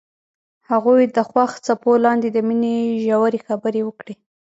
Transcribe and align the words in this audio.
هغوی 0.69 1.03
د 1.15 1.19
خوښ 1.29 1.51
څپو 1.65 1.91
لاندې 2.05 2.27
د 2.31 2.37
مینې 2.47 2.75
ژورې 3.05 3.39
خبرې 3.47 3.81
وکړې. 3.85 4.15